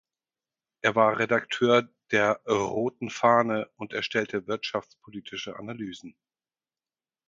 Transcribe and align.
Er 0.81 0.95
war 0.95 1.19
Redakteur 1.19 1.87
der 2.09 2.41
"Roten 2.47 3.11
Fahne" 3.11 3.69
und 3.75 3.93
erstellte 3.93 4.47
wirtschaftspolitische 4.47 5.57
Analysen. 5.59 6.15